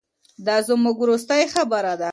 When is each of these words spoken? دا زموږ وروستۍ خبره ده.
دا 0.45 0.55
زموږ 0.67 0.95
وروستۍ 0.99 1.43
خبره 1.53 1.93
ده. 2.01 2.09